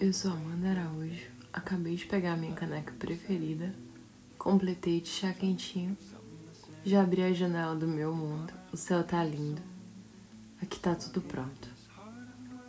[0.00, 3.74] Eu sou Amanda Araújo, acabei de pegar minha caneca preferida,
[4.38, 5.96] completei de chá quentinho,
[6.84, 9.62] já abri a janela do meu mundo, o céu tá lindo,
[10.62, 11.68] aqui tá tudo pronto.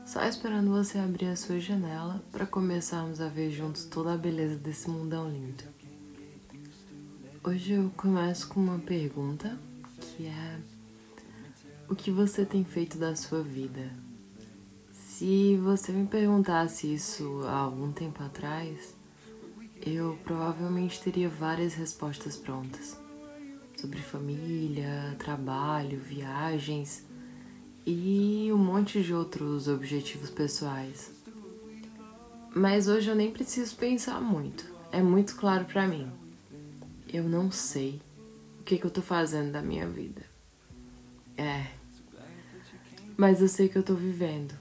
[0.06, 4.58] Só esperando você abrir a sua janela para começarmos a ver juntos toda a beleza
[4.58, 5.64] desse mundão lindo.
[7.44, 9.58] Hoje eu começo com uma pergunta
[10.00, 10.60] que é:
[11.92, 13.92] O que você tem feito da sua vida?
[14.94, 18.96] Se você me perguntasse isso há algum tempo atrás,
[19.86, 22.98] eu provavelmente teria várias respostas prontas
[23.76, 27.04] sobre família, trabalho, viagens
[27.86, 31.12] e um monte de outros objetivos pessoais.
[32.56, 36.10] Mas hoje eu nem preciso pensar muito, é muito claro para mim.
[37.12, 38.02] Eu não sei
[38.62, 40.22] o que, que eu tô fazendo da minha vida.
[41.36, 41.81] É.
[43.22, 44.52] Mas eu sei que eu tô vivendo.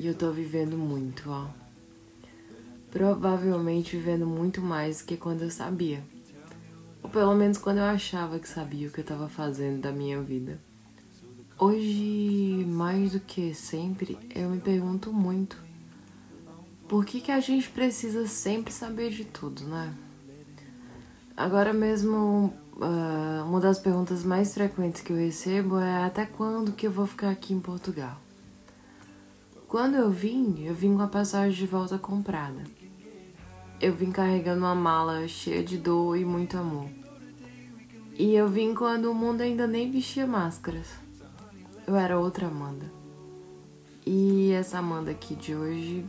[0.00, 1.46] E eu tô vivendo muito, ó.
[2.90, 6.02] Provavelmente vivendo muito mais do que quando eu sabia.
[7.02, 10.22] Ou pelo menos quando eu achava que sabia o que eu tava fazendo da minha
[10.22, 10.58] vida.
[11.58, 15.58] Hoje, mais do que sempre, eu me pergunto muito.
[16.88, 19.92] Por que, que a gente precisa sempre saber de tudo, né?
[21.36, 26.86] Agora mesmo, uh, uma das perguntas mais frequentes que eu recebo é até quando que
[26.86, 28.16] eu vou ficar aqui em Portugal?
[29.66, 32.64] Quando eu vim, eu vim com a passagem de volta comprada.
[33.80, 36.88] Eu vim carregando uma mala cheia de dor e muito amor.
[38.18, 40.88] E eu vim quando o mundo ainda nem vestia máscaras.
[41.86, 42.90] Eu era outra Amanda.
[44.04, 46.04] E essa Amanda aqui de hoje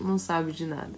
[0.00, 0.92] não sabe de nada.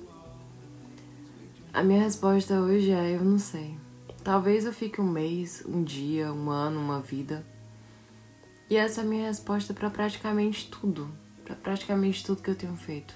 [1.73, 3.77] A minha resposta hoje é: eu não sei.
[4.23, 7.45] Talvez eu fique um mês, um dia, um ano, uma vida.
[8.69, 11.11] E essa é a minha resposta para praticamente tudo
[11.51, 13.15] para praticamente tudo que eu tenho feito.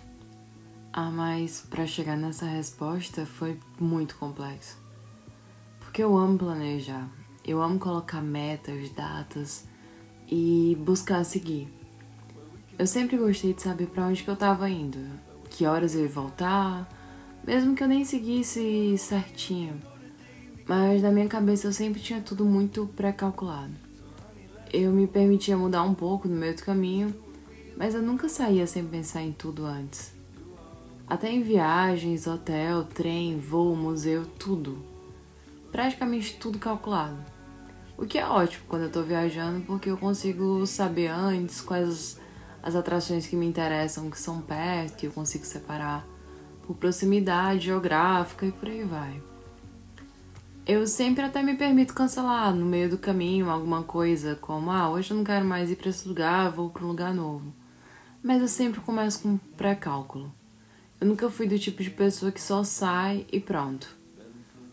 [0.93, 4.77] Ah, mas para chegar nessa resposta foi muito complexo.
[5.81, 7.09] Porque eu amo planejar,
[7.45, 9.65] eu amo colocar metas, datas
[10.29, 11.69] e buscar seguir.
[12.77, 14.99] Eu sempre gostei de saber para onde que eu tava indo,
[15.49, 16.89] que horas eu ia voltar,
[17.47, 19.81] mesmo que eu nem seguisse certinho.
[20.67, 23.73] Mas na minha cabeça eu sempre tinha tudo muito pré-calculado.
[24.73, 27.15] Eu me permitia mudar um pouco no meio do caminho
[27.77, 30.13] mas eu nunca saía sem pensar em tudo antes.
[31.07, 34.79] Até em viagens, hotel, trem, voo, museu, tudo.
[35.71, 37.19] Praticamente tudo calculado.
[37.97, 42.19] O que é ótimo quando eu tô viajando, porque eu consigo saber antes quais
[42.63, 46.07] as atrações que me interessam, que são perto, que eu consigo separar
[46.67, 49.34] por proximidade geográfica e por aí vai.
[50.67, 55.11] Eu sempre até me permito cancelar no meio do caminho alguma coisa, como ah, hoje
[55.11, 57.53] eu não quero mais ir para esse lugar, vou para um lugar novo
[58.25, 60.33] mas eu sempre começo com um pré-cálculo.
[60.99, 63.95] Eu nunca fui do tipo de pessoa que só sai e pronto.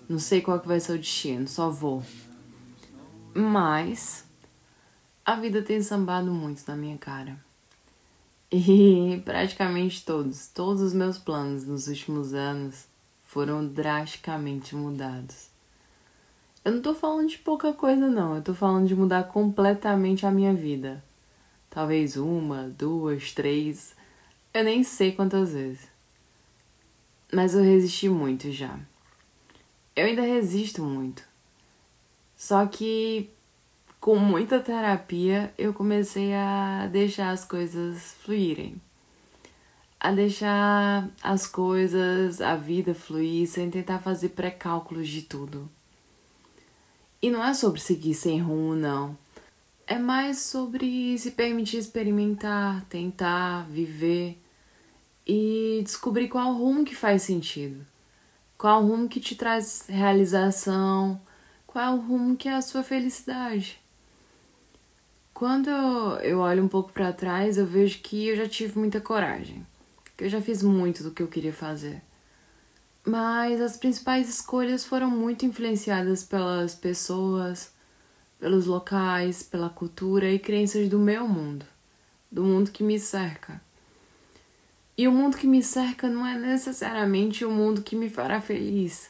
[0.08, 2.02] Não sei qual que vai ser o destino, só vou.
[3.34, 4.24] Mas
[5.26, 7.38] a vida tem sambado muito na minha cara.
[8.50, 12.86] E praticamente todos, todos os meus planos nos últimos anos
[13.26, 15.51] foram drasticamente mudados.
[16.64, 18.36] Eu não tô falando de pouca coisa, não.
[18.36, 21.04] Eu tô falando de mudar completamente a minha vida.
[21.70, 23.96] Talvez uma, duas, três.
[24.54, 25.90] Eu nem sei quantas vezes.
[27.34, 28.78] Mas eu resisti muito já.
[29.96, 31.24] Eu ainda resisto muito.
[32.36, 33.30] Só que
[34.00, 38.80] com muita terapia eu comecei a deixar as coisas fluírem.
[40.00, 45.70] A deixar as coisas, a vida fluir sem tentar fazer pré-cálculos de tudo.
[47.22, 49.18] E não é sobre seguir sem rumo, não
[49.92, 54.42] é mais sobre se permitir experimentar, tentar, viver
[55.28, 57.86] e descobrir qual rumo que faz sentido,
[58.58, 61.20] qual rumo que te traz realização,
[61.68, 63.82] qual rumo que é a sua felicidade.
[65.34, 65.70] Quando
[66.22, 69.68] eu olho um pouco para trás, eu vejo que eu já tive muita coragem,
[70.16, 72.02] que eu já fiz muito do que eu queria fazer.
[73.06, 77.72] Mas as principais escolhas foram muito influenciadas pelas pessoas,
[78.40, 81.66] pelos locais, pela cultura e crenças do meu mundo,
[82.32, 83.62] do mundo que me cerca.
[84.96, 89.10] E o mundo que me cerca não é necessariamente o mundo que me fará feliz.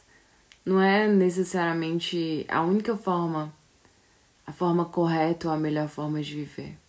[0.66, 3.54] Não é necessariamente a única forma,
[4.48, 6.81] a forma correta ou a melhor forma de viver.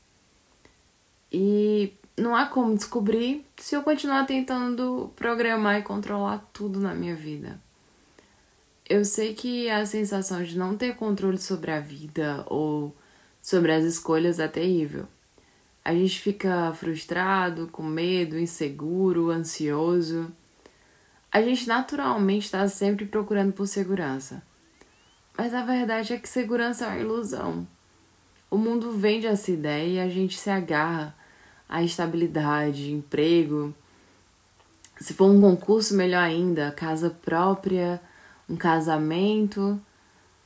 [1.32, 7.14] E não há como descobrir se eu continuar tentando programar e controlar tudo na minha
[7.14, 7.58] vida.
[8.88, 12.94] Eu sei que a sensação de não ter controle sobre a vida ou
[13.40, 15.06] sobre as escolhas é terrível.
[15.84, 20.30] A gente fica frustrado, com medo, inseguro, ansioso.
[21.30, 24.42] A gente naturalmente está sempre procurando por segurança.
[25.36, 27.66] Mas a verdade é que segurança é uma ilusão.
[28.50, 31.16] O mundo vende essa ideia e a gente se agarra
[31.72, 33.74] à estabilidade, emprego.
[35.00, 37.98] Se for um concurso, melhor ainda, casa própria,
[38.46, 39.80] um casamento.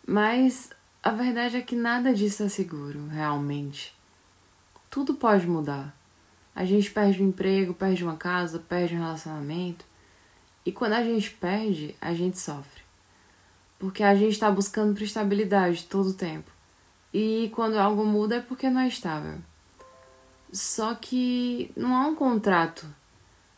[0.07, 0.71] Mas
[1.03, 3.93] a verdade é que nada disso é seguro, realmente.
[4.89, 5.93] Tudo pode mudar.
[6.55, 9.85] A gente perde um emprego, perde uma casa, perde um relacionamento.
[10.65, 12.83] E quando a gente perde, a gente sofre.
[13.81, 16.53] Porque a gente está buscando por estabilidade todo o tempo.
[17.13, 19.41] E quando algo muda é porque não é estável.
[20.53, 22.87] Só que não há um contrato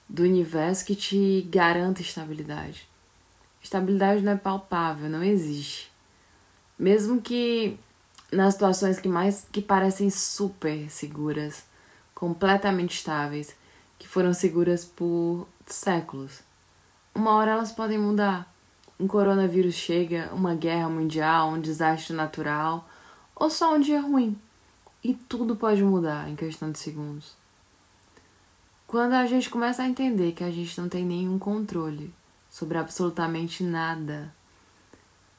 [0.09, 2.89] do universo que te garanta estabilidade.
[3.63, 5.93] Estabilidade não é palpável, não existe.
[6.79, 7.79] Mesmo que
[8.33, 11.65] nas situações que mais que parecem super seguras,
[12.15, 13.55] completamente estáveis,
[13.99, 16.41] que foram seguras por séculos.
[17.15, 18.53] Uma hora elas podem mudar.
[18.99, 22.89] Um coronavírus chega, uma guerra mundial, um desastre natural,
[23.35, 24.39] ou só um dia ruim.
[25.03, 27.37] E tudo pode mudar em questão de segundos.
[28.87, 32.13] Quando a gente começa a entender que a gente não tem nenhum controle
[32.51, 34.35] sobre absolutamente nada,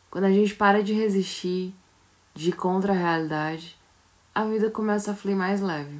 [0.09, 1.73] quando a gente para de resistir,
[2.33, 3.75] de ir contra a realidade,
[4.33, 5.99] a vida começa a fluir mais leve.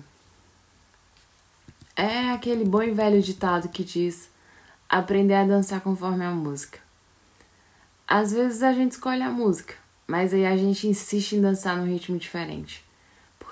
[1.95, 4.31] É aquele bom e velho ditado que diz
[4.87, 6.79] aprender a dançar conforme a música.
[8.07, 9.75] Às vezes a gente escolhe a música,
[10.07, 12.87] mas aí a gente insiste em dançar num ritmo diferente.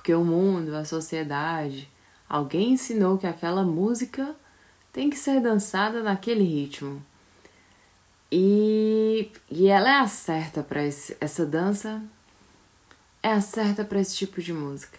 [0.07, 1.92] Porque o mundo, a sociedade,
[2.30, 4.33] alguém ensinou que aquela música
[4.94, 7.04] tem que ser dançada naquele ritmo.
[8.31, 12.01] E, e ela é a certa para essa dança,
[13.21, 14.98] é a certa para esse tipo de música.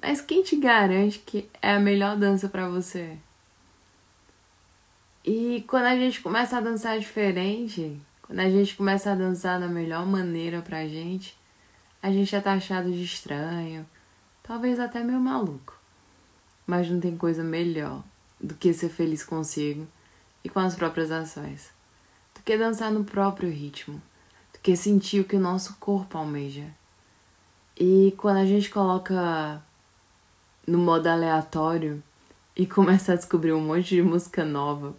[0.00, 3.18] Mas quem te garante que é a melhor dança para você?
[5.24, 9.66] E quando a gente começa a dançar diferente, quando a gente começa a dançar da
[9.66, 11.36] melhor maneira pra gente,
[12.00, 13.84] a gente é taxado de estranho,
[14.50, 15.78] talvez até meio maluco.
[16.66, 18.02] Mas não tem coisa melhor
[18.40, 19.86] do que ser feliz consigo
[20.42, 21.70] e com as próprias ações,
[22.34, 24.02] do que dançar no próprio ritmo,
[24.52, 26.66] do que sentir o que o nosso corpo almeja.
[27.78, 29.62] E quando a gente coloca
[30.66, 32.02] no modo aleatório
[32.56, 34.96] e começa a descobrir um monte de música nova,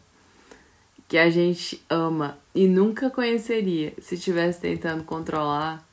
[1.09, 5.85] que a gente ama e nunca conheceria se estivesse tentando controlar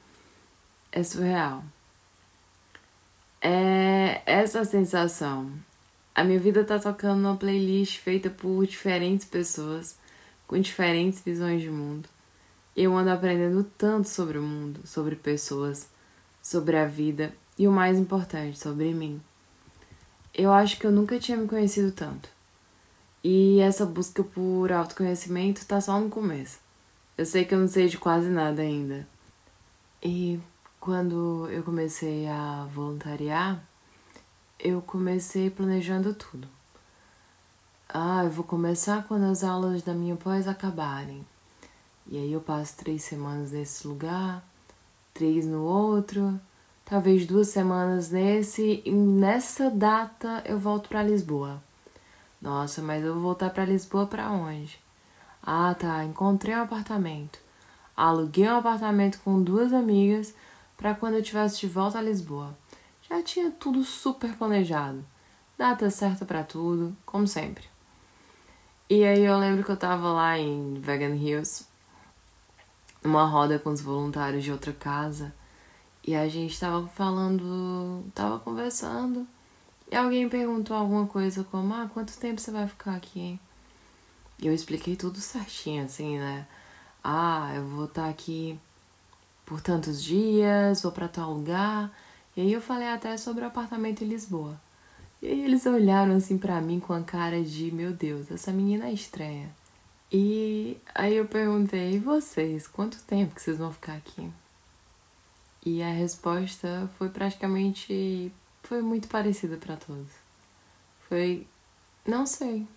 [0.92, 1.64] é surreal.
[4.40, 5.50] Essa sensação.
[6.14, 9.98] A minha vida tá tocando numa playlist feita por diferentes pessoas
[10.46, 12.08] com diferentes visões de mundo.
[12.76, 15.90] Eu ando aprendendo tanto sobre o mundo, sobre pessoas,
[16.40, 19.20] sobre a vida e o mais importante, sobre mim.
[20.32, 22.28] Eu acho que eu nunca tinha me conhecido tanto.
[23.24, 26.60] E essa busca por autoconhecimento tá só no começo.
[27.16, 29.04] Eu sei que eu não sei de quase nada ainda.
[30.00, 30.38] E
[30.78, 33.66] quando eu comecei a voluntariar,
[34.58, 36.48] eu comecei planejando tudo.
[37.88, 41.24] Ah, eu vou começar quando as aulas da minha pós acabarem.
[42.06, 44.42] E aí eu passo três semanas nesse lugar,
[45.14, 46.40] três no outro,
[46.84, 51.62] talvez duas semanas nesse, e nessa data eu volto para Lisboa.
[52.42, 54.78] Nossa, mas eu vou voltar para Lisboa para onde?
[55.42, 57.38] Ah, tá, encontrei um apartamento.
[57.96, 60.34] Aluguei um apartamento com duas amigas
[60.76, 62.56] para quando eu tivesse de volta a Lisboa.
[63.08, 65.04] Já tinha tudo super planejado.
[65.56, 67.64] Data certa para tudo, como sempre.
[68.88, 71.66] E aí eu lembro que eu tava lá em Vegan Hills,
[73.02, 75.34] numa roda com os voluntários de outra casa,
[76.06, 79.26] e a gente tava falando, tava conversando
[79.90, 83.40] e alguém perguntou alguma coisa como: Ah, quanto tempo você vai ficar aqui?
[84.38, 86.46] E eu expliquei tudo certinho, assim, né?
[87.02, 88.58] Ah, eu vou estar aqui
[89.46, 91.90] por tantos dias, vou para tal lugar.
[92.38, 94.60] E aí eu falei até sobre o apartamento em Lisboa.
[95.20, 98.86] E aí eles olharam assim para mim com a cara de: Meu Deus, essa menina
[98.86, 99.52] é estranha.
[100.12, 104.30] E aí eu perguntei: E vocês, quanto tempo que vocês vão ficar aqui?
[105.66, 110.12] E a resposta foi praticamente foi muito parecida para todos.
[111.08, 111.44] Foi,
[112.06, 112.68] não sei.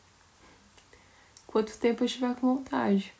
[1.46, 3.13] Quanto tempo eu estiver com vontade.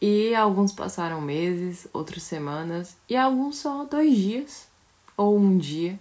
[0.00, 4.67] E alguns passaram meses, outros semanas, e alguns só dois dias
[5.18, 5.98] ou um dia.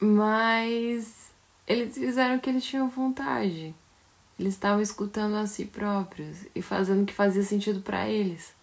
[0.00, 1.30] Mas
[1.66, 3.74] eles fizeram o que eles tinham vontade.
[4.38, 8.54] Eles estavam escutando a si próprios e fazendo o que fazia sentido para eles.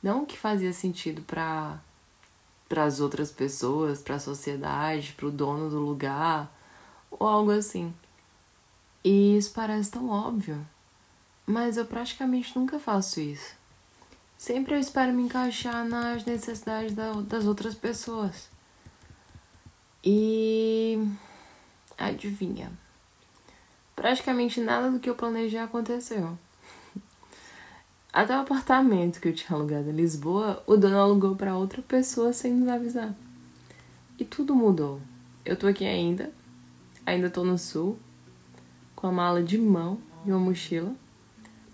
[0.00, 1.78] Não o que fazia sentido para
[2.68, 6.56] para as outras pessoas, para a sociedade, para o dono do lugar
[7.10, 7.92] ou algo assim.
[9.02, 10.64] E isso parece tão óbvio,
[11.44, 13.59] mas eu praticamente nunca faço isso.
[14.40, 18.48] Sempre eu espero me encaixar nas necessidades das outras pessoas.
[20.02, 20.98] E
[21.98, 22.72] adivinha?
[23.94, 26.38] Praticamente nada do que eu planejei aconteceu.
[28.10, 32.32] Até o apartamento que eu tinha alugado em Lisboa, o dono alugou para outra pessoa
[32.32, 33.14] sem nos avisar.
[34.18, 35.02] E tudo mudou.
[35.44, 36.32] Eu tô aqui ainda,
[37.04, 37.98] ainda tô no sul,
[38.96, 40.94] com a mala de mão e uma mochila,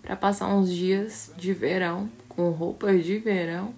[0.07, 3.73] para passar uns dias de verão, com roupas de verão,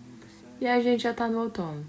[0.62, 1.84] e a gente já tá no outono.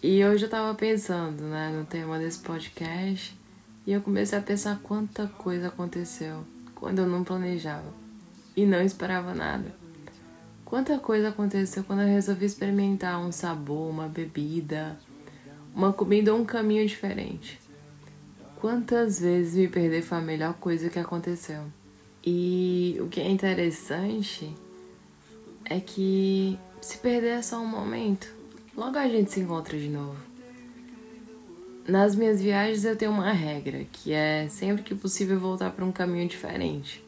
[0.00, 3.36] E hoje eu tava pensando, né, no tema desse podcast,
[3.84, 6.44] e eu comecei a pensar quanta coisa aconteceu
[6.76, 7.92] quando eu não planejava
[8.56, 9.74] e não esperava nada.
[10.64, 14.96] Quanta coisa aconteceu quando eu resolvi experimentar um sabor, uma bebida,
[15.74, 17.60] uma comida ou um caminho diferente.
[18.60, 21.64] Quantas vezes me perder foi a melhor coisa que aconteceu.
[22.28, 24.52] E o que é interessante
[25.64, 28.26] é que se perder é só um momento,
[28.76, 30.16] logo a gente se encontra de novo.
[31.86, 35.92] Nas minhas viagens eu tenho uma regra, que é sempre que possível voltar para um
[35.92, 37.00] caminho diferente.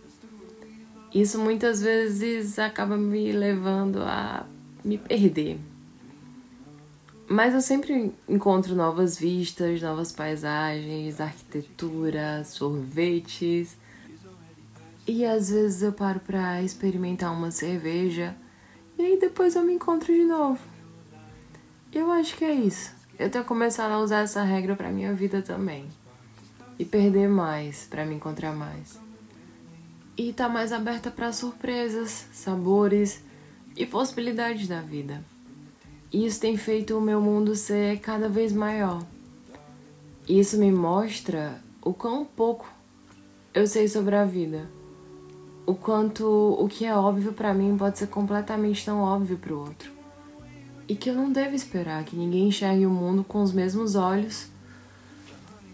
[1.13, 4.47] Isso muitas vezes acaba me levando a
[4.85, 5.59] me perder.
[7.27, 13.77] Mas eu sempre encontro novas vistas, novas paisagens, arquitetura, sorvetes.
[15.09, 18.37] E às vezes eu paro para experimentar uma cerveja
[18.99, 20.61] e aí depois eu me encontro de novo.
[21.93, 22.93] Eu acho que é isso.
[23.19, 25.89] Eu tenho começado a usar essa regra para minha vida também.
[26.79, 29.09] E perder mais para me encontrar mais
[30.19, 33.23] e tá mais aberta para surpresas, sabores
[33.77, 35.25] e possibilidades da vida.
[36.13, 39.07] Isso tem feito o meu mundo ser cada vez maior.
[40.29, 42.69] Isso me mostra o quão pouco
[43.55, 44.78] eu sei sobre a vida.
[45.69, 49.59] O quanto o que é óbvio para mim pode ser completamente tão óbvio para o
[49.59, 49.93] outro.
[50.89, 54.49] E que eu não devo esperar que ninguém enxergue o mundo com os mesmos olhos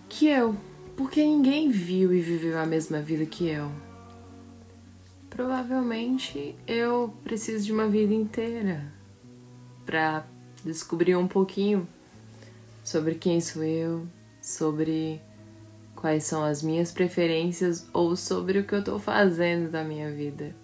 [0.08, 0.56] que eu,
[0.96, 3.70] porque ninguém viu e viveu a mesma vida que eu.
[5.30, 8.92] Provavelmente eu preciso de uma vida inteira
[9.86, 10.26] para
[10.64, 11.86] descobrir um pouquinho
[12.82, 14.08] sobre quem sou eu,
[14.42, 15.20] sobre
[16.04, 20.54] quais são as minhas preferências ou sobre o que eu estou fazendo da minha vida.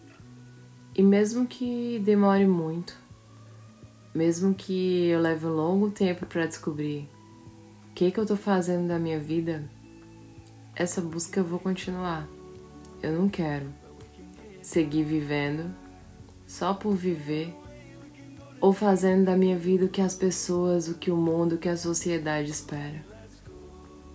[0.95, 2.95] E mesmo que demore muito,
[4.15, 7.09] mesmo que eu leve um longo tempo para descobrir
[7.89, 9.65] o que, que eu estou fazendo da minha vida,
[10.77, 12.29] essa busca eu vou continuar.
[13.03, 13.73] Eu não quero
[14.61, 15.75] seguir vivendo
[16.47, 17.57] só por viver
[18.61, 21.71] ou fazendo da minha vida o que as pessoas, o que o mundo, o que
[21.71, 23.10] a sociedade espera.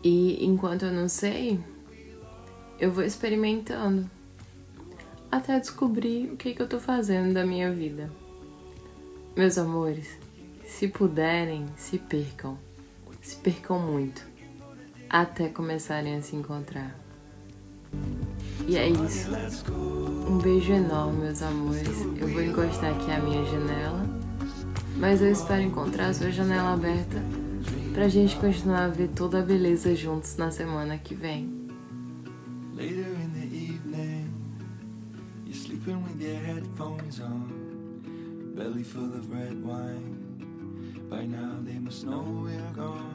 [0.06, 1.60] E enquanto eu não sei,
[2.80, 4.08] eu vou experimentando
[5.32, 8.12] até descobrir o que, que eu tô fazendo da minha vida.
[9.36, 10.08] Meus amores,
[10.64, 12.56] se puderem, se percam,
[13.20, 14.22] se percam muito,
[15.10, 16.96] até começarem a se encontrar.
[18.68, 19.32] E é isso.
[20.30, 22.02] Um beijo enorme, meus amores.
[22.16, 24.06] Eu vou encostar aqui a minha janela,
[24.98, 27.45] mas eu espero encontrar a sua janela aberta
[27.96, 31.50] pra gente continuar a ver toda a beleza juntos na semana que vem.
[32.76, 34.30] Later in the evening,
[35.46, 38.04] you're sleeping with your headphones on,
[38.54, 40.18] belly full of red wine.
[41.10, 43.15] By now they must know we're gone.